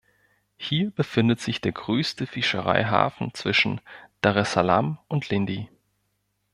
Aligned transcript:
Hier 0.57 0.89
befindet 0.89 1.41
sich 1.41 1.61
der 1.61 1.73
größte 1.73 2.25
Fischereihafen 2.25 3.35
zwischen 3.35 3.81
Daressalam 4.21 4.97
und 5.07 5.29
Lindi. 5.29 5.69